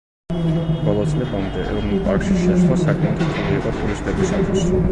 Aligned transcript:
ბოლო 0.85 1.03
წლებამდე, 1.11 1.65
ეროვნულ 1.67 2.01
პარკში 2.07 2.39
შესვლა 2.47 2.79
საკმაოდ 2.85 3.21
რთული 3.27 3.55
იყო 3.61 3.75
ტურისტებისათვის. 3.77 4.69